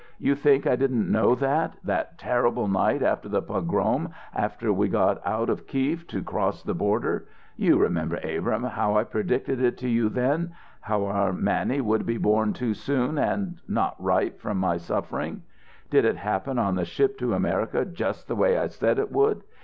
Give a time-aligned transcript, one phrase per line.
[0.17, 5.21] You think I didn't know that that terrible night after the pogrom after we got
[5.23, 7.27] out of Kief to cross the border!
[7.55, 12.17] You remember, Abrahm, how I predicted it to you then how our Mannie would be
[12.17, 15.43] born too soon and and not right from my suffering?
[15.91, 19.43] Did it happen on the ship to America just the way I said it would?